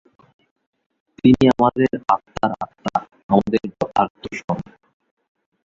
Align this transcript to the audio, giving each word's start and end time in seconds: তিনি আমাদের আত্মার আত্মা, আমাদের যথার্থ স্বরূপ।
তিনি 1.17 1.43
আমাদের 1.53 1.91
আত্মার 2.13 2.51
আত্মা, 2.63 2.95
আমাদের 3.29 3.61
যথার্থ 3.71 4.21
স্বরূপ। 4.37 4.67